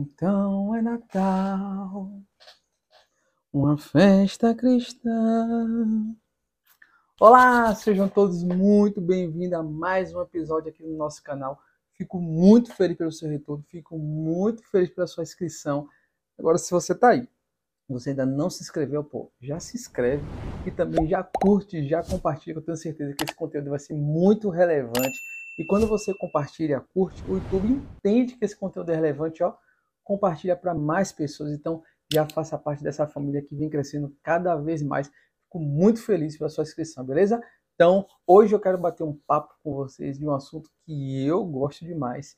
Então 0.00 0.76
é 0.76 0.80
Natal, 0.80 2.08
uma 3.52 3.76
festa 3.76 4.54
cristã. 4.54 6.14
Olá, 7.18 7.74
sejam 7.74 8.08
todos 8.08 8.44
muito 8.44 9.00
bem-vindos 9.00 9.58
a 9.58 9.62
mais 9.64 10.14
um 10.14 10.22
episódio 10.22 10.68
aqui 10.70 10.84
no 10.84 10.96
nosso 10.96 11.20
canal. 11.20 11.58
Fico 11.94 12.20
muito 12.20 12.72
feliz 12.72 12.96
pelo 12.96 13.10
seu 13.10 13.28
retorno, 13.28 13.64
fico 13.64 13.98
muito 13.98 14.62
feliz 14.70 14.88
pela 14.90 15.08
sua 15.08 15.24
inscrição. 15.24 15.88
Agora, 16.38 16.58
se 16.58 16.70
você 16.70 16.92
está 16.92 17.08
aí, 17.08 17.28
você 17.88 18.10
ainda 18.10 18.24
não 18.24 18.48
se 18.48 18.62
inscreveu, 18.62 19.02
pô, 19.02 19.32
já 19.40 19.58
se 19.58 19.76
inscreve 19.76 20.22
e 20.64 20.70
também 20.70 21.08
já 21.08 21.24
curte, 21.24 21.88
já 21.88 22.04
compartilha, 22.04 22.58
eu 22.58 22.62
tenho 22.62 22.76
certeza 22.76 23.14
que 23.14 23.24
esse 23.24 23.34
conteúdo 23.34 23.70
vai 23.70 23.80
ser 23.80 23.94
muito 23.94 24.48
relevante. 24.48 25.18
E 25.58 25.64
quando 25.64 25.88
você 25.88 26.14
compartilha, 26.14 26.86
curte, 26.94 27.20
o 27.28 27.34
YouTube 27.34 27.66
entende 27.66 28.36
que 28.36 28.44
esse 28.44 28.56
conteúdo 28.56 28.92
é 28.92 28.94
relevante, 28.94 29.42
ó, 29.42 29.56
compartilha 30.08 30.56
para 30.56 30.74
mais 30.74 31.12
pessoas. 31.12 31.52
Então, 31.52 31.82
já 32.10 32.26
faça 32.26 32.56
parte 32.56 32.82
dessa 32.82 33.06
família 33.06 33.42
que 33.42 33.54
vem 33.54 33.68
crescendo 33.68 34.16
cada 34.22 34.56
vez 34.56 34.82
mais. 34.82 35.10
Fico 35.44 35.60
muito 35.60 36.02
feliz 36.02 36.38
pela 36.38 36.48
sua 36.48 36.62
inscrição, 36.62 37.04
beleza? 37.04 37.38
Então, 37.74 38.06
hoje 38.26 38.54
eu 38.54 38.58
quero 38.58 38.78
bater 38.78 39.04
um 39.04 39.14
papo 39.26 39.54
com 39.62 39.74
vocês 39.74 40.18
de 40.18 40.24
um 40.24 40.32
assunto 40.32 40.70
que 40.86 41.26
eu 41.26 41.44
gosto 41.44 41.84
demais, 41.84 42.34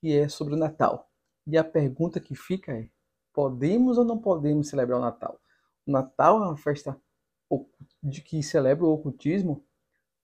que 0.00 0.16
é 0.16 0.30
sobre 0.30 0.54
o 0.54 0.56
Natal. 0.56 1.10
E 1.46 1.58
a 1.58 1.62
pergunta 1.62 2.18
que 2.18 2.34
fica 2.34 2.72
é: 2.72 2.88
podemos 3.34 3.98
ou 3.98 4.04
não 4.04 4.18
podemos 4.18 4.70
celebrar 4.70 4.98
o 4.98 5.02
Natal? 5.02 5.38
O 5.86 5.92
Natal 5.92 6.42
é 6.42 6.46
uma 6.46 6.56
festa 6.56 6.98
de 8.02 8.22
que 8.22 8.42
celebra 8.42 8.86
o 8.86 8.94
ocultismo? 8.94 9.62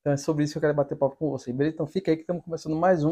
Então 0.01 0.15
é 0.15 0.17
sobre 0.17 0.45
isso 0.45 0.55
que 0.55 0.59
eu 0.59 0.63
quero 0.63 0.75
bater 0.75 0.97
papo 0.97 1.17
com 1.17 1.29
vocês, 1.29 1.55
beleza? 1.55 1.75
Então 1.75 1.87
fica 1.87 2.11
aí 2.11 2.17
que 2.17 2.23
estamos 2.23 2.43
começando 2.43 2.75
mais 2.75 3.05
um. 3.05 3.11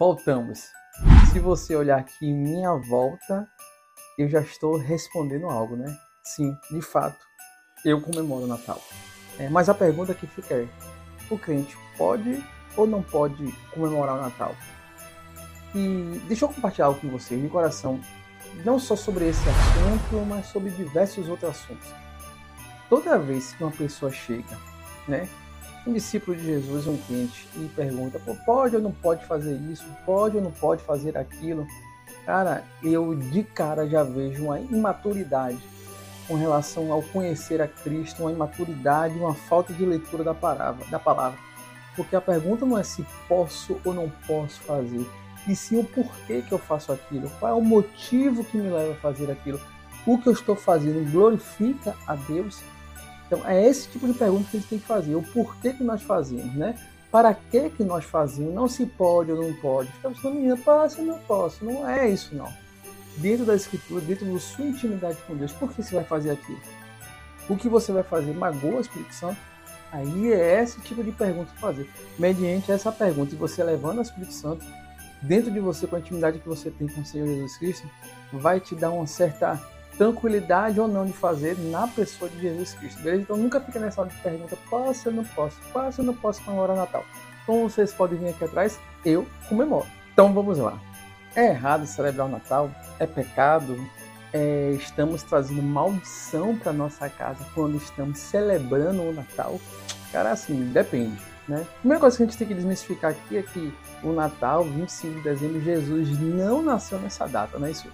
Voltamos. 0.00 0.70
Se 1.32 1.38
você 1.38 1.76
olhar 1.76 1.98
aqui 1.98 2.26
em 2.26 2.34
minha 2.34 2.74
volta, 2.74 3.46
eu 4.18 4.28
já 4.28 4.40
estou 4.40 4.76
respondendo 4.78 5.46
algo, 5.46 5.76
né? 5.76 5.96
Sim, 6.24 6.56
de 6.70 6.82
fato, 6.82 7.18
eu 7.84 8.00
comemoro 8.00 8.44
o 8.44 8.48
Natal. 8.48 8.80
É, 9.38 9.48
mas 9.48 9.68
a 9.68 9.74
pergunta 9.74 10.14
que 10.14 10.26
fica 10.26 10.54
é: 10.54 10.68
o 11.30 11.38
crente 11.38 11.76
pode 11.96 12.42
ou 12.76 12.86
não 12.86 13.02
pode 13.02 13.52
comemorar 13.72 14.16
o 14.16 14.22
Natal? 14.22 14.54
E 15.74 16.20
deixa 16.26 16.44
eu 16.44 16.48
compartilhar 16.48 16.86
algo 16.86 17.00
com 17.00 17.08
vocês 17.10 17.40
de 17.40 17.48
coração, 17.48 18.00
não 18.64 18.78
só 18.78 18.96
sobre 18.96 19.28
esse 19.28 19.42
assunto, 19.48 20.24
mas 20.26 20.46
sobre 20.46 20.70
diversos 20.70 21.28
outros 21.28 21.50
assuntos. 21.50 21.88
Toda 22.88 23.18
vez 23.18 23.52
que 23.52 23.62
uma 23.62 23.72
pessoa 23.72 24.10
chega, 24.10 24.58
né, 25.06 25.28
um 25.86 25.92
discípulo 25.92 26.36
de 26.36 26.44
Jesus, 26.44 26.86
um 26.86 26.96
cliente, 26.96 27.48
e 27.56 27.68
pergunta: 27.68 28.20
pode 28.44 28.76
ou 28.76 28.82
não 28.82 28.92
pode 28.92 29.24
fazer 29.26 29.54
isso? 29.70 29.84
Pode 30.04 30.36
ou 30.36 30.42
não 30.42 30.50
pode 30.50 30.82
fazer 30.82 31.16
aquilo? 31.16 31.66
Cara, 32.26 32.64
eu 32.82 33.14
de 33.14 33.42
cara 33.42 33.88
já 33.88 34.02
vejo 34.02 34.44
uma 34.44 34.60
imaturidade 34.60 35.58
com 36.28 36.34
relação 36.34 36.92
ao 36.92 37.02
conhecer 37.02 37.60
a 37.60 37.66
Cristo, 37.66 38.22
uma 38.22 38.30
imaturidade, 38.30 39.18
uma 39.18 39.34
falta 39.34 39.72
de 39.72 39.84
leitura 39.84 40.22
da 40.22 40.34
palavra, 40.34 40.86
da 40.86 40.98
palavra. 40.98 41.38
Porque 41.96 42.14
a 42.14 42.20
pergunta 42.20 42.64
não 42.64 42.78
é 42.78 42.84
se 42.84 43.04
posso 43.26 43.80
ou 43.84 43.92
não 43.92 44.08
posso 44.26 44.60
fazer, 44.60 45.04
e 45.48 45.56
sim 45.56 45.78
o 45.78 45.84
porquê 45.84 46.42
que 46.42 46.52
eu 46.52 46.58
faço 46.58 46.92
aquilo, 46.92 47.30
qual 47.38 47.52
é 47.52 47.54
o 47.54 47.62
motivo 47.62 48.44
que 48.44 48.56
me 48.56 48.68
leva 48.68 48.92
a 48.92 48.96
fazer 48.96 49.30
aquilo. 49.30 49.60
O 50.06 50.18
que 50.18 50.28
eu 50.28 50.32
estou 50.32 50.56
fazendo 50.56 51.10
glorifica 51.10 51.94
a 52.06 52.14
Deus? 52.14 52.60
Então, 53.26 53.46
é 53.46 53.64
esse 53.66 53.88
tipo 53.88 54.06
de 54.06 54.14
pergunta 54.14 54.48
que 54.50 54.56
a 54.56 54.60
gente 54.60 54.68
tem 54.68 54.78
que 54.78 54.86
fazer. 54.86 55.14
O 55.14 55.22
porquê 55.22 55.72
que 55.72 55.84
nós 55.84 56.02
fazemos, 56.02 56.52
né? 56.54 56.74
Para 57.10 57.34
que 57.34 57.70
que 57.70 57.84
nós 57.84 58.04
fazemos? 58.04 58.54
Não 58.54 58.68
se 58.68 58.86
pode 58.86 59.30
ou 59.30 59.42
não 59.42 59.52
pode. 59.54 59.90
Ficamos 59.92 60.18
falando, 60.18 60.38
menina, 60.38 60.58
ou 60.66 61.04
não 61.04 61.18
posso. 61.20 61.64
Não 61.64 61.88
é 61.88 62.08
isso, 62.08 62.34
não. 62.34 62.48
Dentro 63.16 63.44
da 63.44 63.54
escritura, 63.54 64.00
dentro 64.00 64.26
da 64.26 64.38
sua 64.38 64.64
intimidade 64.64 65.18
com 65.26 65.36
Deus, 65.36 65.52
por 65.52 65.72
que 65.72 65.82
você 65.82 65.94
vai 65.94 66.04
fazer 66.04 66.30
aquilo? 66.30 66.60
O 67.48 67.56
que 67.56 67.68
você 67.68 67.92
vai 67.92 68.02
fazer 68.02 68.32
magoa 68.32 68.76
o 68.76 68.80
Espírito 68.80 69.14
Santo? 69.14 69.36
Aí 69.92 70.32
é 70.32 70.62
esse 70.62 70.80
tipo 70.80 71.02
de 71.02 71.10
pergunta 71.10 71.52
que 71.52 71.60
fazer. 71.60 71.88
Mediante 72.18 72.70
essa 72.70 72.92
pergunta, 72.92 73.34
e 73.34 73.38
você 73.38 73.62
levando 73.62 73.98
o 73.98 74.02
Espírito 74.02 74.32
Santo 74.32 74.64
dentro 75.22 75.50
de 75.50 75.60
você, 75.60 75.86
com 75.86 75.96
a 75.96 75.98
intimidade 75.98 76.38
que 76.38 76.48
você 76.48 76.70
tem 76.70 76.88
com 76.88 77.00
o 77.00 77.04
Senhor 77.04 77.26
Jesus 77.26 77.56
Cristo, 77.56 77.90
vai 78.32 78.60
te 78.60 78.74
dar 78.74 78.90
uma 78.90 79.06
certa 79.06 79.60
tranquilidade 79.96 80.80
ou 80.80 80.88
não 80.88 81.04
de 81.04 81.12
fazer 81.12 81.58
na 81.58 81.86
pessoa 81.86 82.30
de 82.30 82.40
Jesus 82.40 82.72
Cristo, 82.74 83.02
beleza? 83.02 83.22
Então 83.22 83.36
nunca 83.36 83.60
fica 83.60 83.78
nessa 83.78 84.00
hora 84.00 84.10
de 84.10 84.16
pergunta, 84.16 84.56
posso 84.68 85.08
ou 85.10 85.14
não 85.14 85.24
posso? 85.24 85.56
Posso 85.72 86.00
ou 86.00 86.06
não 86.06 86.14
posso 86.14 86.42
comemorar 86.42 86.76
Natal? 86.76 87.04
Como 87.44 87.68
vocês 87.68 87.92
podem 87.92 88.18
vir 88.18 88.28
aqui 88.28 88.44
atrás, 88.44 88.78
eu 89.04 89.26
comemoro. 89.48 89.86
Então 90.12 90.32
vamos 90.32 90.58
lá. 90.58 90.78
É 91.34 91.48
errado 91.48 91.86
celebrar 91.86 92.26
o 92.26 92.30
Natal? 92.30 92.70
É 92.98 93.06
pecado? 93.06 93.76
É, 94.32 94.70
estamos 94.72 95.22
trazendo 95.22 95.62
maldição 95.62 96.56
para 96.56 96.72
nossa 96.72 97.08
casa 97.08 97.44
quando 97.54 97.76
estamos 97.76 98.18
celebrando 98.18 99.02
o 99.02 99.12
Natal? 99.12 99.60
Cara, 100.12 100.30
assim, 100.30 100.70
depende. 100.72 101.20
Né? 101.50 101.62
A 101.62 101.80
primeira 101.80 102.00
coisa 102.00 102.16
que 102.16 102.22
a 102.22 102.26
gente 102.26 102.38
tem 102.38 102.46
que 102.46 102.54
desmistificar 102.54 103.10
aqui 103.10 103.36
é 103.36 103.42
que 103.42 103.74
o 104.04 104.12
Natal, 104.12 104.62
25 104.62 105.14
de 105.14 105.20
dezembro, 105.22 105.60
Jesus 105.60 106.16
não 106.20 106.62
nasceu 106.62 107.00
nessa 107.00 107.26
data, 107.26 107.58
não 107.58 107.66
é 107.66 107.72
isso? 107.72 107.88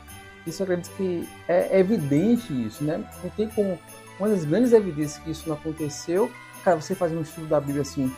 Isso 0.47 0.63
acredito 0.63 0.95
que 0.95 1.27
é 1.49 1.79
evidente 1.79 2.53
isso, 2.53 2.85
né? 2.85 3.03
Não 3.25 3.31
tem 3.31 3.49
como. 3.49 3.79
Uma 4.21 4.29
das 4.29 4.45
grandes 4.45 4.75
evidências 4.75 5.17
que 5.23 5.31
isso 5.31 5.49
não 5.49 5.57
aconteceu, 5.57 6.31
cara, 6.63 6.79
você 6.79 6.95
fazer 6.95 7.17
um 7.17 7.23
estudo 7.23 7.47
da 7.47 7.59
Bíblia 7.59 7.81
assim, 7.81 8.15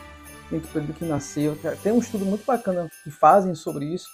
entre 0.50 0.68
o 0.68 0.72
período 0.72 0.94
que 0.94 1.04
nasceu, 1.04 1.56
tem 1.84 1.92
um 1.92 1.98
estudo 1.98 2.24
muito 2.24 2.44
bacana 2.44 2.90
que 3.04 3.10
fazem 3.10 3.54
sobre 3.54 3.84
isso, 3.86 4.08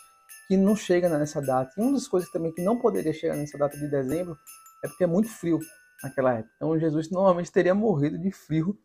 que 0.47 0.59
não 0.59 0.77
chega 0.77 1.09
nessa 1.09 1.41
data. 1.41 1.73
E 1.77 1.81
uma 1.81 1.93
das 1.93 2.06
coisas 2.06 2.31
também 2.31 2.53
que 2.53 2.62
não 2.62 2.79
poderia 2.79 3.15
chegar 3.15 3.35
nessa 3.35 3.56
data 3.56 3.79
de 3.79 3.89
dezembro 3.89 4.37
é 4.85 4.89
porque 4.89 5.05
é 5.05 5.06
muito 5.06 5.31
frio 5.31 5.59
naquela 6.03 6.35
época. 6.35 6.53
Então 6.56 6.79
Jesus 6.79 7.11
normalmente 7.11 7.51
teria 7.51 7.75
morrido 7.75 8.19
de 8.19 8.31
frio, 8.31 8.79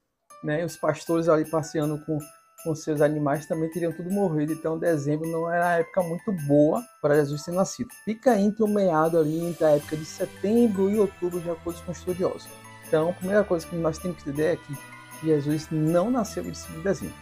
né? 0.43 0.63
Os 0.65 0.77
pastores 0.77 1.27
ali 1.29 1.45
passeando 1.45 1.99
com 2.05 2.19
com 2.63 2.75
seus 2.75 3.01
animais 3.01 3.45
também 3.45 3.69
teriam 3.69 3.91
tudo 3.91 4.11
morrido. 4.11 4.53
Então, 4.53 4.77
dezembro 4.77 5.29
não 5.29 5.51
era 5.51 5.67
a 5.67 5.79
época 5.79 6.03
muito 6.03 6.31
boa 6.47 6.83
para 7.01 7.15
Jesus 7.15 7.43
ter 7.43 7.51
nascido. 7.51 7.89
Fica 8.03 8.37
entre 8.37 8.63
o 8.63 8.67
meado 8.67 9.17
ali, 9.17 9.39
entre 9.39 9.65
a 9.65 9.69
época 9.71 9.95
de 9.95 10.05
setembro 10.05 10.89
e 10.89 10.99
outubro, 10.99 11.39
de 11.39 11.49
acordo 11.49 11.81
com 11.83 11.91
os 11.91 11.97
estudiosos. 11.97 12.47
Então, 12.87 13.09
a 13.09 13.13
primeira 13.13 13.43
coisa 13.43 13.65
que 13.65 13.75
nós 13.75 13.97
temos 13.97 14.21
que 14.21 14.29
entender 14.29 14.53
é 14.53 14.55
que 14.57 14.77
Jesus 15.25 15.67
não 15.71 16.09
nasceu 16.09 16.45
em 16.45 16.53
5 16.53 16.73
de 16.73 16.83
dezembro. 16.83 17.15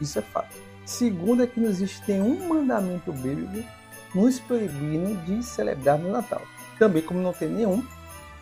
Isso 0.00 0.18
é 0.18 0.22
fato. 0.22 0.54
Segundo 0.84 1.42
é 1.42 1.46
que 1.46 1.58
não 1.58 1.68
existe 1.68 2.02
nenhum 2.06 2.48
mandamento 2.48 3.12
bíblico 3.12 3.68
nos 4.14 4.38
proibindo 4.38 5.16
de 5.24 5.42
celebrar 5.42 5.98
no 5.98 6.10
Natal. 6.10 6.42
Também 6.78 7.02
como 7.02 7.20
não 7.20 7.32
tem 7.32 7.48
nenhum 7.48 7.82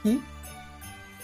que 0.03 0.23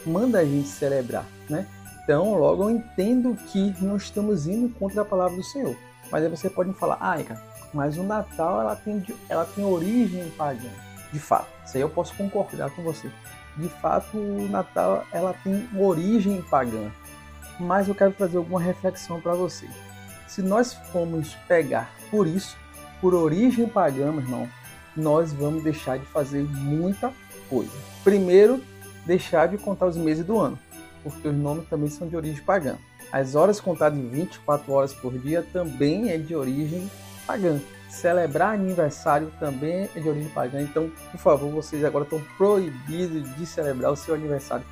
manda 0.07 0.39
a 0.39 0.45
gente 0.45 0.69
celebrar, 0.69 1.27
né? 1.51 1.67
Então, 2.09 2.33
logo 2.37 2.63
eu 2.63 2.71
entendo 2.71 3.37
que 3.49 3.75
não 3.83 3.99
estamos 3.99 4.47
indo 4.47 4.75
contra 4.77 5.03
a 5.03 5.05
palavra 5.05 5.37
do 5.37 5.45
Senhor. 5.45 5.77
Mas 6.11 6.25
aí 6.25 6.31
você 6.31 6.49
pode 6.49 6.71
me 6.71 6.75
falar, 6.75 6.97
ah, 7.03 7.23
cara, 7.23 7.43
mas 7.75 7.99
o 7.99 8.03
Natal 8.03 8.63
ela 8.63 8.75
tem, 8.75 9.05
ela 9.29 9.45
tem 9.45 9.63
origem 9.63 10.31
pagã. 10.31 10.71
De 11.13 11.19
fato, 11.21 11.49
isso 11.67 11.77
aí 11.77 11.83
eu 11.83 11.91
posso 11.91 12.15
concordar 12.15 12.71
com 12.71 12.83
você. 12.83 13.11
De 13.59 13.69
fato, 13.69 14.17
o 14.17 14.49
Natal 14.49 15.05
ela 15.13 15.35
tem 15.45 15.69
origem 15.79 16.41
pagã. 16.41 16.91
Mas 17.61 17.89
eu 17.89 17.95
quero 17.95 18.13
trazer 18.13 18.39
alguma 18.39 18.59
reflexão 18.59 19.21
para 19.21 19.35
você. 19.35 19.69
Se 20.27 20.41
nós 20.41 20.73
formos 20.73 21.35
pegar 21.47 21.91
por 22.11 22.27
isso, 22.27 22.57
por 23.03 23.13
origem 23.13 23.69
pagã, 23.69 24.11
meu 24.11 24.23
irmão, 24.23 24.49
nós 24.97 25.31
vamos 25.31 25.63
deixar 25.63 25.99
de 25.99 26.07
fazer 26.07 26.43
muita 26.43 27.13
coisa. 27.51 27.77
Primeiro, 28.03 28.65
deixar 29.05 29.47
de 29.47 29.59
contar 29.59 29.85
os 29.85 29.97
meses 29.99 30.25
do 30.25 30.39
ano 30.39 30.59
porque 31.03 31.29
os 31.29 31.37
nomes 31.37 31.69
também 31.69 31.89
são 31.89 32.09
de 32.09 32.17
origem 32.17 32.43
pagã. 32.43 32.77
As 33.11 33.35
horas 33.35 33.61
contadas 33.61 33.99
em 33.99 34.09
24 34.09 34.73
horas 34.73 34.93
por 34.93 35.17
dia 35.19 35.45
também 35.53 36.11
é 36.11 36.19
de 36.19 36.35
origem 36.35 36.91
pagã. 37.27 37.61
Celebrar 37.89 38.55
aniversário 38.55 39.33
também 39.41 39.89
é 39.95 40.01
de 40.01 40.09
origem 40.09 40.31
pagã. 40.31 40.61
Então, 40.61 40.91
por 41.11 41.19
favor, 41.19 41.51
vocês 41.51 41.85
agora 41.85 42.05
estão 42.05 42.21
proibidos 42.37 43.35
de 43.37 43.47
celebrar 43.47 43.93
o 43.93 43.97
seu 43.97 44.15
aniversário. 44.15 44.65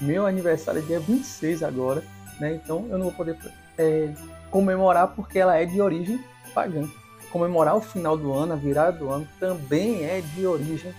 Meu 0.00 0.26
aniversário 0.26 0.80
é 0.80 0.84
dia 0.84 1.00
26 1.00 1.62
agora, 1.62 2.02
né? 2.40 2.54
Então 2.54 2.86
eu 2.90 2.98
não 2.98 3.04
vou 3.04 3.12
poder 3.12 3.36
é, 3.78 4.12
comemorar 4.50 5.08
porque 5.08 5.38
ela 5.38 5.56
é 5.56 5.64
de 5.64 5.80
origem 5.80 6.18
pagã. 6.54 6.88
Comemorar 7.30 7.76
o 7.76 7.80
final 7.80 8.16
do 8.16 8.32
ano, 8.32 8.54
a 8.54 8.56
virada 8.56 8.98
do 8.98 9.10
ano, 9.10 9.28
também 9.38 10.04
é 10.04 10.20
de 10.20 10.46
origem 10.46 10.94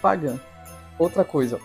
pagã. 0.00 0.38
Outra 0.98 1.24
coisa, 1.24 1.58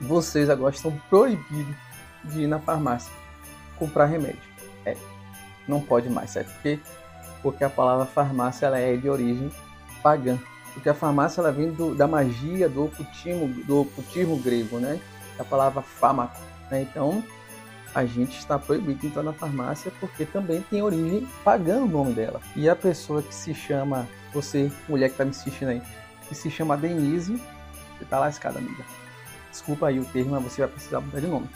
vocês 0.00 0.48
agora 0.48 0.74
estão 0.74 0.92
proibidos 1.08 1.76
de 2.24 2.42
ir 2.42 2.46
na 2.46 2.58
farmácia 2.58 3.12
comprar 3.78 4.06
remédio. 4.06 4.40
É, 4.84 4.96
não 5.66 5.80
pode 5.80 6.08
mais, 6.08 6.30
certo? 6.30 6.52
Porque, 6.52 6.78
porque 7.42 7.64
a 7.64 7.70
palavra 7.70 8.06
farmácia 8.06 8.66
ela 8.66 8.78
é 8.78 8.96
de 8.96 9.08
origem 9.08 9.50
pagã. 10.02 10.38
Porque 10.74 10.88
a 10.88 10.94
farmácia 10.94 11.40
ela 11.40 11.50
vem 11.50 11.72
do, 11.72 11.94
da 11.94 12.06
magia 12.06 12.68
do 12.68 12.84
ocultismo, 12.84 13.48
do 13.64 13.80
ocultismo 13.80 14.36
grego, 14.36 14.78
né? 14.78 15.00
Da 15.36 15.44
palavra 15.44 15.82
fármaco. 15.82 16.40
Né? 16.70 16.82
Então, 16.82 17.24
a 17.94 18.04
gente 18.04 18.38
está 18.38 18.58
proibido 18.58 19.00
de 19.00 19.08
entrar 19.08 19.22
na 19.22 19.32
farmácia 19.32 19.92
porque 19.98 20.24
também 20.24 20.62
tem 20.70 20.82
origem 20.82 21.26
pagã 21.42 21.78
o 21.78 21.88
nome 21.88 22.12
dela. 22.12 22.40
E 22.54 22.68
a 22.68 22.76
pessoa 22.76 23.22
que 23.22 23.34
se 23.34 23.52
chama, 23.52 24.06
você, 24.32 24.70
mulher 24.88 25.08
que 25.08 25.14
está 25.14 25.24
me 25.24 25.30
assistindo 25.30 25.70
aí, 25.70 25.82
que 26.28 26.34
se 26.34 26.50
chama 26.50 26.76
Denise, 26.76 27.36
você 27.96 28.04
está 28.04 28.20
lascada, 28.20 28.58
amiga. 28.58 28.84
Desculpa 29.50 29.88
aí 29.88 29.98
o 29.98 30.04
termo, 30.04 30.30
mas 30.30 30.44
você 30.44 30.62
vai 30.62 30.70
precisar 30.70 31.00
mudar 31.00 31.20
de 31.20 31.26
nome. 31.26 31.48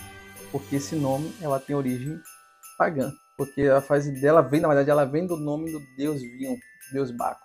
Porque 0.51 0.77
esse 0.77 0.95
nome, 0.95 1.35
ela 1.41 1.61
tem 1.61 1.75
origem 1.75 2.21
pagã. 2.77 3.13
Porque 3.37 3.63
a 3.63 3.81
fase 3.81 4.13
dela 4.21 4.41
vem, 4.43 4.61
na 4.61 4.69
verdade, 4.69 4.91
ela 4.91 5.05
vem 5.05 5.27
do 5.27 5.37
nome 5.37 5.73
do 5.73 5.81
deus 5.97 6.21
Vion, 6.21 6.57
deus 6.93 7.11
Baco. 7.11 7.45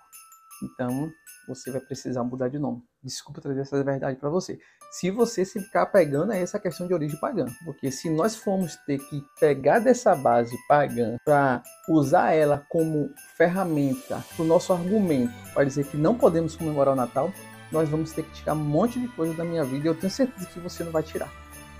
Então, 0.62 1.10
você 1.48 1.70
vai 1.70 1.80
precisar 1.80 2.22
mudar 2.22 2.48
de 2.48 2.58
nome. 2.58 2.82
Desculpa 3.02 3.40
trazer 3.40 3.60
essa 3.62 3.82
verdade 3.82 4.18
para 4.18 4.28
você. 4.28 4.58
Se 4.92 5.10
você 5.10 5.44
se 5.44 5.60
ficar 5.60 5.86
pegando 5.86 6.32
a 6.32 6.36
essa 6.36 6.58
questão 6.58 6.86
de 6.86 6.92
origem 6.92 7.18
pagã, 7.18 7.46
porque 7.64 7.90
se 7.90 8.10
nós 8.10 8.36
formos 8.36 8.76
ter 8.86 8.98
que 8.98 9.24
pegar 9.38 9.78
dessa 9.78 10.14
base 10.16 10.56
pagã 10.66 11.16
para 11.24 11.62
usar 11.88 12.32
ela 12.32 12.66
como 12.68 13.08
ferramenta 13.36 14.22
para 14.34 14.44
o 14.44 14.46
nosso 14.46 14.72
argumento 14.72 15.32
para 15.54 15.64
dizer 15.64 15.86
que 15.86 15.96
não 15.96 16.18
podemos 16.18 16.56
comemorar 16.56 16.94
o 16.94 16.96
Natal, 16.96 17.32
nós 17.70 17.88
vamos 17.88 18.12
ter 18.12 18.22
que 18.22 18.32
tirar 18.32 18.54
um 18.54 18.58
monte 18.58 18.98
de 18.98 19.08
coisa 19.08 19.34
da 19.34 19.44
minha 19.44 19.64
vida 19.64 19.86
e 19.86 19.88
eu 19.88 19.94
tenho 19.94 20.10
certeza 20.10 20.46
que 20.46 20.58
você 20.60 20.84
não 20.84 20.92
vai 20.92 21.02
tirar. 21.02 21.30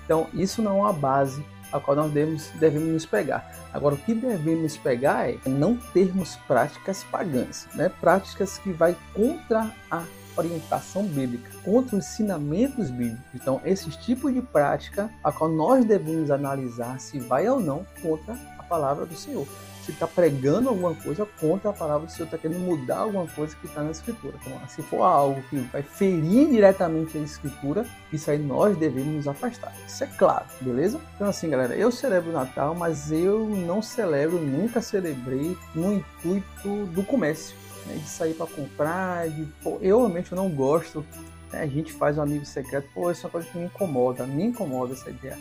Então, 0.05 0.27
isso 0.33 0.61
não 0.61 0.77
é 0.77 0.81
uma 0.81 0.93
base 0.93 1.43
a 1.71 1.79
qual 1.79 1.95
nós 1.95 2.11
devemos, 2.11 2.49
devemos 2.59 2.89
nos 2.89 3.05
pegar. 3.05 3.49
Agora, 3.73 3.95
o 3.95 3.97
que 3.97 4.13
devemos 4.13 4.75
pegar 4.77 5.29
é 5.29 5.37
não 5.45 5.77
termos 5.77 6.35
práticas 6.47 7.03
pagãs, 7.05 7.67
né? 7.73 7.89
práticas 7.89 8.57
que 8.57 8.71
vai 8.71 8.95
contra 9.13 9.71
a 9.89 10.03
orientação 10.35 11.03
bíblica, 11.05 11.49
contra 11.63 11.97
os 11.97 12.05
ensinamentos 12.05 12.89
bíblicos. 12.89 13.23
Então, 13.33 13.61
esses 13.63 13.95
tipos 13.95 14.33
de 14.33 14.41
prática 14.41 15.09
a 15.23 15.31
qual 15.31 15.49
nós 15.49 15.85
devemos 15.85 16.31
analisar 16.31 16.99
se 16.99 17.19
vai 17.19 17.47
ou 17.47 17.59
não 17.59 17.85
contra 18.01 18.33
a 18.57 18.63
palavra 18.63 19.05
do 19.05 19.15
Senhor 19.15 19.47
está 19.93 20.07
pregando 20.07 20.69
alguma 20.69 20.93
coisa 20.95 21.25
contra 21.39 21.69
a 21.69 21.73
palavra 21.73 22.07
do 22.07 22.11
Senhor, 22.11 22.25
está 22.25 22.37
querendo 22.37 22.59
mudar 22.59 22.99
alguma 22.99 23.27
coisa 23.27 23.55
que 23.55 23.65
está 23.65 23.81
na 23.81 23.91
Escritura. 23.91 24.33
Então, 24.41 24.59
se 24.67 24.81
for 24.81 25.03
algo 25.03 25.41
que 25.49 25.57
vai 25.57 25.81
ferir 25.81 26.49
diretamente 26.49 27.17
a 27.17 27.21
Escritura, 27.21 27.85
isso 28.11 28.29
aí 28.29 28.37
nós 28.37 28.77
devemos 28.77 29.13
nos 29.15 29.27
afastar. 29.27 29.73
Isso 29.87 30.03
é 30.03 30.07
claro, 30.07 30.45
beleza? 30.59 30.99
Então, 31.15 31.27
assim, 31.27 31.49
galera, 31.49 31.75
eu 31.75 31.91
celebro 31.91 32.29
o 32.29 32.33
Natal, 32.33 32.75
mas 32.75 33.11
eu 33.11 33.47
não 33.47 33.81
celebro, 33.81 34.39
nunca 34.39 34.81
celebrei 34.81 35.57
no 35.73 35.93
intuito 35.93 36.85
do 36.87 37.03
comércio, 37.03 37.55
né, 37.85 37.95
de 37.95 38.07
sair 38.07 38.33
para 38.33 38.47
comprar. 38.47 39.29
De, 39.29 39.45
pô, 39.63 39.77
eu 39.81 39.99
realmente 39.99 40.33
não 40.35 40.49
gosto. 40.49 41.05
Né, 41.51 41.61
a 41.61 41.67
gente 41.67 41.91
faz 41.91 42.17
um 42.17 42.21
amigo 42.21 42.45
secreto, 42.45 42.87
pô, 42.93 43.11
isso 43.11 43.21
é 43.21 43.27
uma 43.27 43.31
coisa 43.31 43.47
que 43.47 43.57
me 43.57 43.65
incomoda, 43.65 44.25
me 44.25 44.43
incomoda 44.43 44.93
essa 44.93 45.09
ideia 45.09 45.37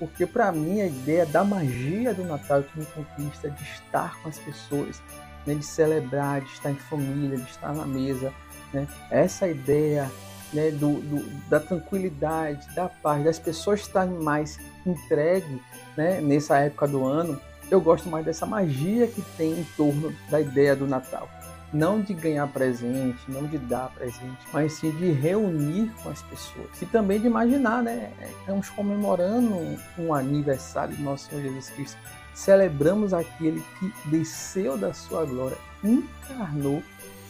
porque 0.00 0.26
para 0.26 0.50
mim 0.50 0.80
a 0.80 0.86
ideia 0.86 1.26
da 1.26 1.44
magia 1.44 2.14
do 2.14 2.24
Natal 2.24 2.62
que 2.62 2.80
me 2.80 2.86
conquista, 2.86 3.50
de 3.50 3.62
estar 3.62 4.20
com 4.22 4.30
as 4.30 4.38
pessoas, 4.38 5.00
né, 5.46 5.54
de 5.54 5.64
celebrar, 5.64 6.40
de 6.40 6.50
estar 6.50 6.70
em 6.70 6.76
família, 6.76 7.36
de 7.36 7.48
estar 7.48 7.74
na 7.74 7.84
mesa, 7.84 8.32
né, 8.72 8.88
essa 9.10 9.46
ideia 9.46 10.10
né, 10.54 10.70
do, 10.70 11.00
do, 11.02 11.22
da 11.50 11.60
tranquilidade, 11.60 12.66
da 12.74 12.88
paz, 12.88 13.22
das 13.22 13.38
pessoas 13.38 13.80
estarem 13.80 14.14
mais 14.14 14.58
entregues 14.86 15.60
né, 15.96 16.20
nessa 16.22 16.56
época 16.58 16.88
do 16.88 17.04
ano, 17.04 17.38
eu 17.70 17.80
gosto 17.80 18.08
mais 18.08 18.24
dessa 18.24 18.46
magia 18.46 19.06
que 19.06 19.22
tem 19.36 19.52
em 19.52 19.64
torno 19.76 20.12
da 20.30 20.40
ideia 20.40 20.74
do 20.74 20.86
Natal 20.86 21.28
não 21.72 22.00
de 22.00 22.14
ganhar 22.14 22.46
presente, 22.48 23.18
não 23.28 23.46
de 23.46 23.58
dar 23.58 23.90
presente, 23.90 24.38
mas 24.52 24.72
sim 24.74 24.90
de 24.92 25.12
reunir 25.12 25.90
com 26.02 26.10
as 26.10 26.22
pessoas. 26.22 26.68
E 26.80 26.86
também 26.86 27.20
de 27.20 27.26
imaginar, 27.26 27.82
né? 27.82 28.12
Estamos 28.40 28.68
comemorando 28.70 29.78
um 29.98 30.12
aniversário 30.12 30.96
do 30.96 31.02
nosso 31.02 31.28
Senhor 31.28 31.42
Jesus 31.42 31.70
Cristo. 31.70 31.98
Celebramos 32.34 33.12
aquele 33.12 33.62
que 33.78 33.92
desceu 34.06 34.76
da 34.76 34.92
sua 34.92 35.24
glória, 35.24 35.58
encarnou, 35.84 36.82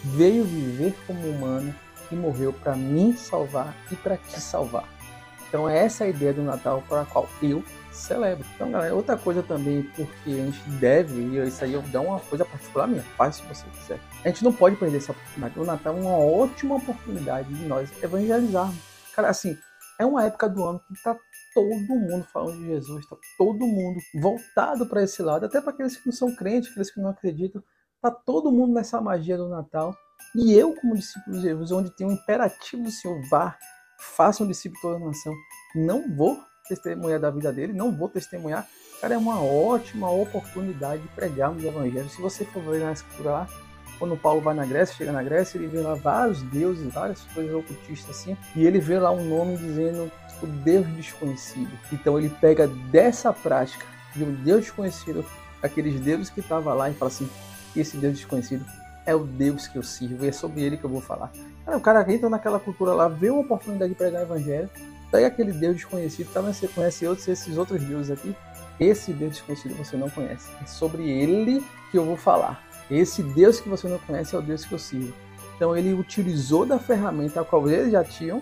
veio 0.04 0.44
viver 0.44 0.94
como 1.06 1.28
humano 1.28 1.74
e 2.10 2.14
morreu 2.14 2.52
para 2.52 2.76
me 2.76 3.12
salvar 3.14 3.74
e 3.90 3.96
para 3.96 4.16
te 4.16 4.40
salvar. 4.40 4.99
Então, 5.50 5.68
é 5.68 5.84
essa 5.84 6.04
a 6.04 6.08
ideia 6.08 6.32
do 6.32 6.42
Natal 6.42 6.82
para 6.88 7.02
a 7.02 7.04
qual 7.04 7.28
eu 7.42 7.62
celebro. 7.92 8.46
Então, 8.54 8.70
galera, 8.70 8.94
outra 8.94 9.16
coisa 9.16 9.42
também, 9.42 9.82
porque 9.96 10.30
a 10.30 10.44
gente 10.44 10.62
deve, 10.78 11.20
e 11.20 11.48
isso 11.48 11.64
aí 11.64 11.72
eu 11.74 11.82
dou 11.82 12.04
uma 12.04 12.20
coisa 12.20 12.44
particular 12.44 12.86
minha, 12.86 13.02
faz 13.02 13.36
se 13.36 13.42
você 13.42 13.64
quiser. 13.80 13.98
A 14.24 14.28
gente 14.28 14.44
não 14.44 14.52
pode 14.52 14.76
perder 14.76 14.98
essa 14.98 15.10
oportunidade. 15.10 15.58
O 15.58 15.64
Natal 15.64 15.96
é 15.96 16.00
uma 16.00 16.16
ótima 16.16 16.76
oportunidade 16.76 17.52
de 17.52 17.64
nós 17.64 17.90
evangelizarmos. 18.00 18.78
Cara, 19.12 19.28
assim, 19.28 19.58
é 19.98 20.06
uma 20.06 20.24
época 20.24 20.48
do 20.48 20.64
ano 20.64 20.80
que 20.80 21.02
tá 21.02 21.18
todo 21.52 21.88
mundo 21.88 22.24
falando 22.32 22.58
de 22.58 22.66
Jesus, 22.66 23.06
tá 23.06 23.16
todo 23.36 23.66
mundo 23.66 23.98
voltado 24.20 24.86
para 24.86 25.02
esse 25.02 25.20
lado, 25.20 25.46
até 25.46 25.60
para 25.60 25.72
aqueles 25.72 25.96
que 25.96 26.06
não 26.06 26.12
são 26.12 26.34
crentes, 26.34 26.70
aqueles 26.70 26.94
que 26.94 27.00
não 27.00 27.10
acreditam, 27.10 27.60
tá 28.00 28.10
todo 28.10 28.52
mundo 28.52 28.72
nessa 28.72 29.00
magia 29.00 29.36
do 29.36 29.48
Natal. 29.48 29.94
E 30.34 30.54
eu, 30.54 30.74
como 30.76 30.94
discípulo 30.94 31.36
de 31.36 31.42
Jesus, 31.42 31.72
onde 31.72 31.90
tem 31.90 32.06
um 32.06 32.12
imperativo 32.12 32.84
do 32.84 32.90
Senhor, 32.90 33.20
vá, 33.28 33.58
faça 34.00 34.42
um 34.42 34.46
discípulo 34.46 34.80
toda 34.80 34.96
a 34.96 35.08
nação, 35.08 35.34
não 35.74 36.14
vou 36.16 36.40
testemunhar 36.68 37.20
da 37.20 37.30
vida 37.30 37.52
dele, 37.52 37.72
não 37.72 37.94
vou 37.96 38.08
testemunhar. 38.08 38.66
Cara, 39.00 39.14
é 39.14 39.18
uma 39.18 39.42
ótima 39.42 40.10
oportunidade 40.10 41.02
de 41.02 41.08
pregarmos 41.08 41.62
o 41.62 41.66
evangelho. 41.66 42.08
Se 42.08 42.20
você 42.20 42.44
for 42.44 42.62
ver 42.62 42.80
na 42.80 42.92
escritura 42.92 43.30
lá, 43.30 43.48
quando 43.98 44.16
Paulo 44.16 44.40
vai 44.40 44.54
na 44.54 44.64
Grécia, 44.64 44.96
chega 44.96 45.12
na 45.12 45.22
Grécia, 45.22 45.58
ele 45.58 45.66
vê 45.66 45.80
lá 45.80 45.94
vários 45.94 46.42
deuses, 46.42 46.92
várias 46.92 47.22
coisas 47.34 47.54
ocultistas 47.54 48.16
assim, 48.16 48.36
e 48.56 48.66
ele 48.66 48.78
vê 48.78 48.98
lá 48.98 49.10
um 49.10 49.24
nome 49.24 49.56
dizendo 49.56 50.10
o 50.42 50.46
Deus 50.46 50.86
desconhecido. 50.88 51.70
Então 51.92 52.18
ele 52.18 52.30
pega 52.40 52.66
dessa 52.66 53.32
prática 53.32 53.84
de 54.14 54.24
um 54.24 54.32
Deus 54.42 54.62
desconhecido, 54.62 55.24
aqueles 55.62 56.00
deuses 56.00 56.30
que 56.30 56.40
estavam 56.40 56.74
lá, 56.74 56.88
e 56.88 56.94
fala 56.94 57.10
assim: 57.10 57.28
esse 57.76 57.96
Deus 57.96 58.14
desconhecido 58.14 58.64
é 59.06 59.14
o 59.14 59.24
Deus 59.24 59.66
que 59.66 59.76
eu 59.76 59.82
sirvo, 59.82 60.24
e 60.24 60.28
é 60.28 60.32
sobre 60.32 60.62
ele 60.62 60.76
que 60.76 60.84
eu 60.84 60.90
vou 60.90 61.00
falar. 61.00 61.32
Cara, 61.64 61.76
o 61.76 61.80
cara 61.80 62.12
entra 62.12 62.28
naquela 62.28 62.58
cultura 62.58 62.92
lá, 62.92 63.08
vê 63.08 63.30
uma 63.30 63.40
oportunidade 63.40 63.90
de 63.90 63.96
pregar 63.96 64.22
o 64.22 64.24
evangelho, 64.24 64.70
Pega 65.10 65.26
aquele 65.26 65.52
Deus 65.52 65.74
desconhecido, 65.76 66.30
talvez 66.32 66.56
você 66.56 66.68
conhece 66.68 67.06
outros, 67.06 67.26
esses 67.26 67.58
outros 67.58 67.82
deuses 67.82 68.12
aqui. 68.12 68.34
Esse 68.78 69.12
Deus 69.12 69.32
desconhecido 69.32 69.76
você 69.76 69.96
não 69.96 70.08
conhece. 70.08 70.48
É 70.62 70.66
sobre 70.66 71.10
ele 71.10 71.62
que 71.90 71.98
eu 71.98 72.04
vou 72.04 72.16
falar. 72.16 72.64
Esse 72.90 73.22
Deus 73.22 73.60
que 73.60 73.68
você 73.68 73.88
não 73.88 73.98
conhece 73.98 74.34
é 74.34 74.38
o 74.38 74.42
Deus 74.42 74.64
que 74.64 74.72
eu 74.72 74.78
sirvo. 74.78 75.12
Então 75.56 75.76
ele 75.76 75.92
utilizou 75.92 76.64
da 76.64 76.78
ferramenta 76.78 77.40
a 77.40 77.44
qual 77.44 77.68
eles 77.68 77.92
já 77.92 78.04
tinham, 78.04 78.40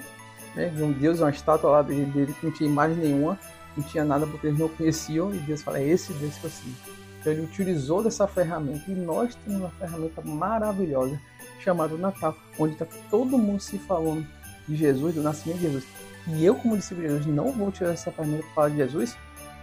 né, 0.55 0.73
um 0.79 0.93
Deus, 0.93 1.21
uma 1.21 1.31
estátua 1.31 1.71
lá 1.71 1.83
dele, 1.83 2.05
dele 2.05 2.35
que 2.39 2.47
não 2.47 2.53
tinha 2.53 2.71
imagem 2.71 2.97
nenhuma, 2.99 3.39
não 3.77 3.83
tinha 3.83 4.05
nada 4.05 4.27
porque 4.27 4.47
eles 4.47 4.59
não 4.59 4.69
conheciam, 4.69 5.35
e 5.35 5.39
Deus 5.39 5.63
fala, 5.63 5.81
é 5.81 5.89
esse 5.89 6.13
Deus 6.13 6.37
que 6.37 6.45
eu 6.45 6.51
sirvo. 6.51 6.98
Então 7.21 7.33
ele 7.33 7.43
utilizou 7.43 8.03
dessa 8.03 8.27
ferramenta 8.27 8.91
e 8.91 8.95
nós 8.95 9.35
temos 9.35 9.61
uma 9.61 9.71
ferramenta 9.71 10.23
maravilhosa 10.23 11.21
chamada 11.61 11.97
Natal, 11.97 12.37
onde 12.59 12.75
está 12.75 12.87
todo 13.11 13.37
mundo 13.37 13.61
se 13.61 13.79
falando 13.79 14.27
de 14.67 14.77
Jesus, 14.77 15.15
do 15.15 15.23
nascimento 15.23 15.59
de 15.59 15.65
Jesus 15.65 15.85
e 16.31 16.45
eu, 16.45 16.55
como 16.55 16.77
discípulo 16.77 17.07
de 17.07 17.15
Jesus, 17.15 17.35
não 17.35 17.51
vou 17.53 17.73
tirar 17.73 17.93
essa 17.93 18.13
ferramenta 18.13 18.43
para 18.43 18.55
falar 18.55 18.69
de 18.69 18.77
Jesus, 18.77 19.17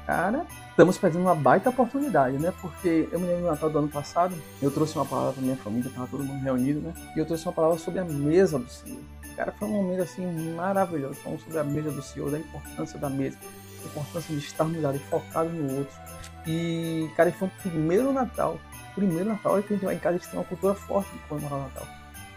cara, 0.08 0.46
estamos 0.70 0.98
perdendo 0.98 1.22
uma 1.22 1.36
baita 1.36 1.70
oportunidade, 1.70 2.38
né? 2.38 2.52
Porque 2.60 3.08
eu 3.12 3.20
me 3.20 3.28
lembro 3.28 3.44
no 3.44 3.52
Natal 3.52 3.70
do 3.70 3.80
ano 3.80 3.88
passado, 3.88 4.36
eu 4.62 4.72
trouxe 4.72 4.96
uma 4.96 5.06
palavra 5.06 5.34
para 5.34 5.44
minha 5.44 5.58
família, 5.58 5.88
estava 5.88 6.08
todo 6.08 6.24
mundo 6.24 6.42
reunido, 6.44 6.80
né? 6.80 6.94
E 7.16 7.20
eu 7.20 7.26
trouxe 7.26 7.46
uma 7.46 7.54
palavra 7.54 7.78
sobre 7.78 8.00
a 8.00 8.04
mesa 8.04 8.58
do 8.58 8.68
Senhor. 8.68 9.00
Cara, 9.36 9.52
foi 9.52 9.68
um 9.68 9.72
momento 9.72 10.02
assim 10.02 10.26
maravilhoso. 10.56 11.16
Falando 11.16 11.42
sobre 11.42 11.60
a 11.60 11.64
mesa 11.64 11.92
do 11.92 12.02
Senhor, 12.02 12.32
da 12.32 12.40
importância 12.40 12.98
da 12.98 13.10
mesa, 13.10 13.38
importância 13.88 14.36
de 14.36 14.40
estarmos 14.42 14.84
ali 14.84 15.00
focados 15.00 15.54
no 15.54 15.78
outro. 15.78 15.96
E, 16.48 17.10
cara, 17.16 17.32
foi 17.32 17.48
o 17.48 17.52
primeiro 17.62 18.12
Natal. 18.14 18.60
Primeiro 18.94 19.30
Natal, 19.30 19.54
olha 19.54 19.64
que 19.64 19.74
a 19.74 19.76
gente 19.76 19.86
vai 19.86 19.96
em 19.96 20.00
casa, 20.00 20.16
a 20.16 20.18
gente 20.20 20.30
tem 20.30 20.40
uma 20.40 20.46
cultura 20.46 20.74
forte 20.74 21.12
de 21.12 21.20
comemorar 21.28 21.60
o 21.60 21.64
Natal. 21.64 21.88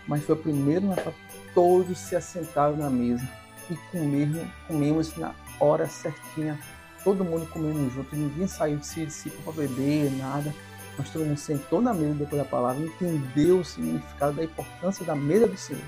Mas 0.06 0.24
foi 0.24 0.34
o 0.34 0.38
primeiro 0.38 0.86
Natal, 0.86 1.14
todos 1.54 1.98
se 1.98 2.16
assentaram 2.16 2.76
na 2.76 2.90
mesa 2.90 3.28
e 3.70 3.76
comer, 3.92 4.46
comemos 4.66 5.16
na 5.16 5.34
hora 5.60 5.86
certinha, 5.86 6.58
todo 7.04 7.24
mundo 7.24 7.46
comendo 7.50 7.90
junto, 7.90 8.16
ninguém 8.16 8.46
saiu 8.46 8.78
de 8.78 8.86
si 8.86 9.30
para 9.44 9.52
beber, 9.52 10.10
nada. 10.12 10.54
Mas 10.96 11.10
todo 11.10 11.24
mundo 11.24 11.38
sentou 11.38 11.80
na 11.80 11.94
mesa 11.94 12.14
depois 12.14 12.42
da 12.42 12.48
palavra, 12.48 12.82
entendeu 12.82 13.60
o 13.60 13.64
significado 13.64 14.32
da 14.32 14.42
importância 14.42 15.04
da 15.04 15.14
mesa 15.14 15.46
do 15.46 15.56
Senhor 15.56 15.84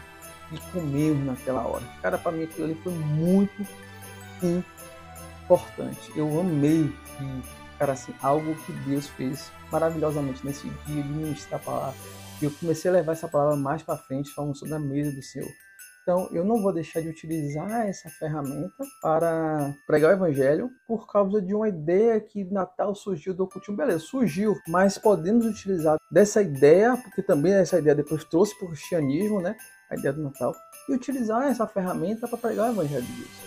e 0.53 0.59
comemos 0.73 1.25
naquela 1.27 1.67
hora. 1.67 1.85
Cara, 2.03 2.19
para 2.19 2.33
mim 2.33 2.45
aquilo 2.45 2.67
ali 2.67 2.75
foi 2.83 2.93
muito 2.93 3.67
importante. 4.37 4.80
Eu 6.15 6.41
amei 6.41 6.85
que, 6.89 7.79
cara, 7.79 7.93
assim, 7.93 8.15
algo 8.23 8.55
que 8.65 8.73
Deus 8.89 9.09
fez 9.09 9.51
maravilhosamente 9.71 10.45
nesse 10.45 10.69
dia 10.87 11.03
de 11.03 11.09
ministrar 11.09 11.61
a 11.61 11.65
palavra. 11.65 11.99
E 12.41 12.45
eu 12.45 12.51
comecei 12.53 12.91
a 12.91 12.95
levar 12.95 13.13
essa 13.13 13.29
palavra 13.29 13.57
mais 13.57 13.83
para 13.83 13.97
frente, 13.97 14.33
falando 14.33 14.57
sobre 14.57 14.75
a 14.75 14.79
mesa 14.79 15.13
do 15.13 15.23
Senhor. 15.23 15.49
Então, 16.03 16.29
eu 16.33 16.45
não 16.45 16.63
vou 16.63 16.73
deixar 16.73 17.01
de 17.01 17.09
utilizar 17.09 17.87
essa 17.87 18.09
ferramenta 18.09 18.85
para 19.03 19.75
pregar 19.87 20.11
o 20.11 20.15
evangelho 20.15 20.71
por 20.87 21.07
causa 21.07 21.43
de 21.43 21.55
uma 21.55 21.69
ideia 21.69 22.21
que 22.21 22.43
Natal 22.45 22.95
surgiu 22.95 23.35
do 23.35 23.45
ocultismo. 23.45 23.77
Beleza, 23.77 23.99
surgiu, 23.99 24.57
mas 24.67 24.97
podemos 24.97 25.45
utilizar 25.45 25.99
dessa 26.11 26.41
ideia, 26.41 26.97
porque 26.97 27.23
também 27.23 27.53
essa 27.53 27.79
ideia 27.79 27.95
depois 27.95 28.25
trouxe 28.25 28.57
para 28.59 28.67
o 28.67 28.71
cristianismo, 28.71 29.41
né? 29.41 29.55
a 29.91 29.97
ideia 29.97 30.13
do 30.13 30.23
Natal, 30.23 30.55
e 30.89 30.95
utilizar 30.95 31.49
essa 31.49 31.67
ferramenta 31.67 32.29
para 32.29 32.39
pregar 32.39 32.69
o 32.69 32.73
Evangelho 32.73 33.03
de 33.03 33.13
Deus. 33.13 33.40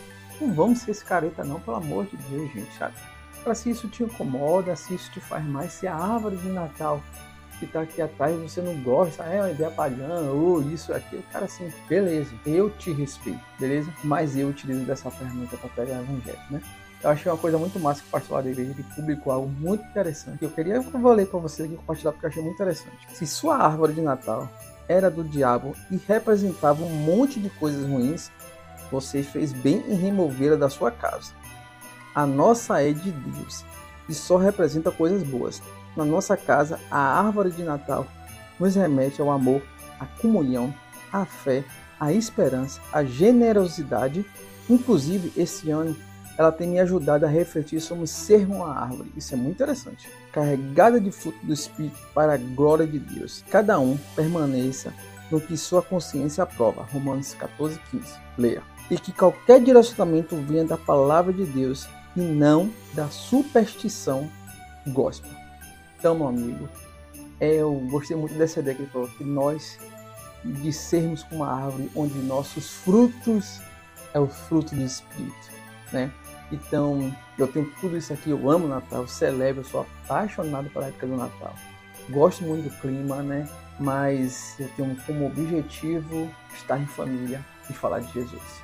Não 0.43 0.53
vamos 0.53 0.79
ser 0.79 0.91
esse 0.91 1.05
careta 1.05 1.43
não, 1.43 1.59
pelo 1.61 1.77
amor 1.77 2.05
de 2.05 2.17
Deus, 2.17 2.51
gente, 2.51 2.77
sabe? 2.77 2.95
Para 3.43 3.55
se 3.55 3.69
isso 3.69 3.87
te 3.87 4.03
incomoda, 4.03 4.75
se 4.75 4.93
isso 4.93 5.09
te 5.11 5.21
faz 5.21 5.43
mais, 5.45 5.71
se 5.71 5.87
a 5.87 5.95
árvore 5.95 6.35
de 6.35 6.49
Natal 6.49 7.01
que 7.59 7.65
está 7.65 7.81
aqui 7.81 8.01
atrás 8.01 8.35
você 8.41 8.61
não 8.61 8.75
gosta, 8.81 9.23
é 9.23 9.39
uma 9.39 9.51
ideia 9.51 9.71
pagã, 9.71 10.19
ou 10.31 10.61
isso, 10.61 10.91
aquilo, 10.91 11.23
cara, 11.31 11.45
assim, 11.45 11.71
beleza, 11.87 12.33
eu 12.45 12.69
te 12.69 12.91
respeito, 12.91 13.39
beleza? 13.57 13.89
Mas 14.03 14.35
eu 14.35 14.49
utilizo 14.49 14.83
dessa 14.83 15.09
ferramenta 15.09 15.55
para 15.55 15.69
pregar 15.69 15.99
o 15.99 16.03
Evangelho, 16.03 16.39
né? 16.49 16.61
Eu 17.01 17.09
achei 17.09 17.31
uma 17.31 17.37
coisa 17.37 17.57
muito 17.57 17.79
massa 17.79 18.01
que 18.01 18.07
o 18.07 18.11
pastor 18.11 18.43
da 18.43 18.49
igreja 18.49 18.71
ele 18.71 18.85
publicou 18.95 19.33
algo 19.33 19.47
muito 19.47 19.83
interessante. 19.85 20.41
Eu 20.41 20.49
queria 20.49 20.75
eu 20.75 20.83
vou 20.83 21.13
ler 21.13 21.27
para 21.27 21.39
vocês 21.39 21.67
aqui 21.67 21.77
compartilhar 21.77 22.13
porque 22.13 22.25
eu 22.25 22.29
achei 22.29 22.41
muito 22.41 22.55
interessante. 22.55 22.97
Se 23.13 23.27
sua 23.27 23.57
árvore 23.57 23.93
de 23.93 24.01
Natal 24.01 24.49
era 24.87 25.11
do 25.11 25.21
diabo 25.21 25.75
e 25.91 25.97
representava 26.07 26.81
um 26.81 26.89
monte 26.89 27.41
de 27.41 27.49
coisas 27.49 27.85
ruins, 27.85 28.31
você 28.93 29.23
fez 29.23 29.51
bem 29.51 29.83
em 29.87 29.95
removê-la 29.95 30.55
da 30.55 30.69
sua 30.69 30.91
casa. 30.91 31.31
A 32.13 32.27
nossa 32.27 32.79
é 32.79 32.93
de 32.93 33.11
Deus 33.11 33.65
e 34.07 34.13
só 34.13 34.37
representa 34.37 34.91
coisas 34.91 35.23
boas. 35.23 35.63
Na 35.97 36.05
nossa 36.05 36.37
casa, 36.37 36.79
a 36.91 37.19
árvore 37.19 37.49
de 37.49 37.63
Natal 37.63 38.05
nos 38.59 38.75
remete 38.75 39.19
ao 39.19 39.31
amor, 39.31 39.63
à 39.99 40.05
comunhão, 40.05 40.71
à 41.11 41.25
fé, 41.25 41.63
à 41.99 42.13
esperança, 42.13 42.79
à 42.91 43.03
generosidade. 43.03 44.23
Inclusive, 44.69 45.33
esse 45.35 45.71
ano 45.71 45.97
ela 46.37 46.51
tem 46.51 46.67
me 46.67 46.79
ajudado 46.79 47.25
a 47.25 47.29
refletir 47.29 47.81
sobre 47.81 48.05
ser 48.05 48.45
uma 48.47 48.79
árvore. 48.79 49.11
Isso 49.17 49.33
é 49.33 49.37
muito 49.37 49.55
interessante. 49.55 50.07
Carregada 50.31 51.01
de 51.01 51.11
fruto 51.11 51.43
do 51.43 51.53
Espírito 51.53 51.97
para 52.13 52.35
a 52.35 52.37
glória 52.37 52.85
de 52.85 52.99
Deus. 52.99 53.43
Cada 53.49 53.79
um 53.79 53.97
permaneça 54.15 54.93
no 55.31 55.41
que 55.41 55.57
sua 55.57 55.81
consciência 55.81 56.43
aprova. 56.43 56.87
Romanos 56.91 57.33
14, 57.33 57.79
15. 57.89 58.03
Leia. 58.37 58.72
E 58.89 58.97
que 58.97 59.11
qualquer 59.11 59.61
direcionamento 59.61 60.35
venha 60.35 60.65
da 60.65 60.77
palavra 60.77 61.31
de 61.31 61.45
Deus 61.45 61.87
e 62.15 62.21
não 62.21 62.71
da 62.93 63.07
superstição 63.09 64.29
gospel. 64.87 65.31
Então, 65.97 66.15
meu 66.15 66.27
amigo, 66.27 66.69
é, 67.39 67.55
eu 67.55 67.73
gostei 67.89 68.15
muito 68.15 68.35
dessa 68.35 68.59
ideia 68.59 68.75
que 68.75 68.83
ele 68.83 68.91
falou, 68.91 69.07
que 69.07 69.23
nós 69.23 69.79
de 70.43 70.73
sermos 70.73 71.25
uma 71.31 71.47
árvore 71.47 71.89
onde 71.95 72.17
nossos 72.19 72.69
frutos 72.69 73.61
é 74.13 74.19
o 74.19 74.27
fruto 74.27 74.75
do 74.75 74.81
Espírito, 74.81 75.51
né? 75.91 76.11
Então, 76.51 77.15
eu 77.39 77.47
tenho 77.47 77.71
tudo 77.79 77.97
isso 77.97 78.13
aqui, 78.13 78.29
eu 78.29 78.49
amo 78.49 78.67
Natal, 78.67 79.07
celebro, 79.07 79.61
eu 79.61 79.65
sou 79.65 79.81
apaixonado 79.81 80.69
pela 80.69 80.87
época 80.87 81.07
do 81.07 81.15
Natal. 81.15 81.55
Gosto 82.09 82.43
muito 82.43 82.69
do 82.69 82.81
clima, 82.81 83.23
né? 83.23 83.47
Mas 83.79 84.55
eu 84.59 84.69
tenho 84.75 84.95
como 85.05 85.25
objetivo 85.25 86.29
estar 86.53 86.79
em 86.79 86.85
família 86.85 87.43
e 87.69 87.73
falar 87.73 87.99
de 88.01 88.13
Jesus. 88.13 88.61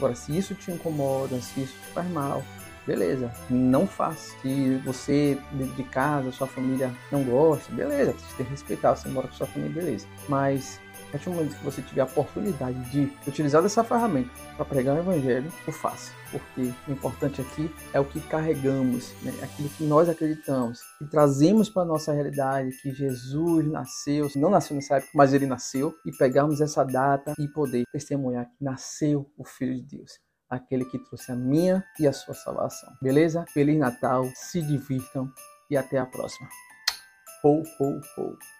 Agora, 0.00 0.14
se 0.14 0.34
isso 0.34 0.54
te 0.54 0.70
incomoda, 0.70 1.38
se 1.42 1.60
isso 1.60 1.74
te 1.74 1.92
faz 1.92 2.08
mal, 2.10 2.42
beleza, 2.86 3.30
não 3.50 3.86
faça. 3.86 4.34
Se 4.40 4.76
você 4.78 5.36
de 5.76 5.84
casa, 5.84 6.32
sua 6.32 6.46
família 6.46 6.90
não 7.12 7.22
gosta, 7.22 7.70
beleza, 7.70 8.12
você 8.12 8.36
tem 8.38 8.46
que 8.46 8.52
respeitar, 8.52 8.96
você 8.96 9.10
mora 9.10 9.28
com 9.28 9.34
sua 9.34 9.46
família, 9.46 9.74
beleza. 9.74 10.06
Mas 10.26 10.80
a 11.12 11.18
do 11.18 11.30
momento 11.30 11.56
que 11.56 11.64
você 11.64 11.82
tiver 11.82 12.02
a 12.02 12.04
oportunidade 12.04 12.78
de 12.90 13.12
utilizar 13.26 13.64
essa 13.64 13.84
ferramenta 13.84 14.30
para 14.56 14.64
pregar 14.64 14.96
o 14.96 14.98
evangelho, 14.98 15.52
o 15.66 15.72
faça. 15.72 16.12
Porque 16.30 16.72
o 16.86 16.92
importante 16.92 17.40
aqui 17.40 17.70
é 17.92 17.98
o 17.98 18.04
que 18.04 18.20
carregamos, 18.20 19.12
né? 19.22 19.32
aquilo 19.42 19.68
que 19.70 19.84
nós 19.84 20.08
acreditamos 20.08 20.80
e 21.00 21.04
trazemos 21.06 21.68
para 21.68 21.82
a 21.82 21.86
nossa 21.86 22.12
realidade 22.12 22.70
que 22.80 22.92
Jesus 22.92 23.66
nasceu, 23.66 24.28
não 24.36 24.50
nasceu 24.50 24.76
nessa 24.76 24.96
época, 24.96 25.10
mas 25.14 25.32
ele 25.32 25.46
nasceu, 25.46 25.94
e 26.06 26.12
pegarmos 26.12 26.60
essa 26.60 26.84
data 26.84 27.34
e 27.38 27.48
poder 27.48 27.84
testemunhar 27.92 28.46
que 28.46 28.64
nasceu 28.64 29.28
o 29.36 29.44
Filho 29.44 29.74
de 29.74 29.96
Deus 29.96 30.12
aquele 30.50 30.84
que 30.84 30.98
trouxe 30.98 31.30
a 31.30 31.36
minha 31.36 31.84
e 31.98 32.08
a 32.08 32.12
sua 32.12 32.34
salvação. 32.34 32.92
Beleza? 33.00 33.44
Feliz 33.54 33.78
Natal, 33.78 34.28
se 34.34 34.60
divirtam 34.60 35.32
e 35.70 35.76
até 35.76 35.96
a 35.96 36.04
próxima. 36.04 36.48
Ho, 37.44 37.62
ho, 37.78 38.00
ho. 38.18 38.59